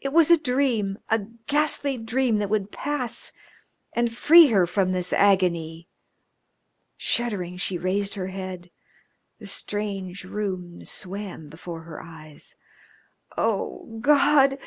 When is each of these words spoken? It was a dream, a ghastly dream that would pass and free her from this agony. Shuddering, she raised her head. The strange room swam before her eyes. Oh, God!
It 0.00 0.14
was 0.14 0.30
a 0.30 0.38
dream, 0.38 0.98
a 1.10 1.18
ghastly 1.18 1.98
dream 1.98 2.38
that 2.38 2.48
would 2.48 2.72
pass 2.72 3.32
and 3.92 4.10
free 4.10 4.46
her 4.46 4.64
from 4.66 4.92
this 4.92 5.12
agony. 5.12 5.90
Shuddering, 6.96 7.58
she 7.58 7.76
raised 7.76 8.14
her 8.14 8.28
head. 8.28 8.70
The 9.38 9.46
strange 9.46 10.24
room 10.24 10.86
swam 10.86 11.50
before 11.50 11.82
her 11.82 12.00
eyes. 12.00 12.56
Oh, 13.36 13.98
God! 14.00 14.58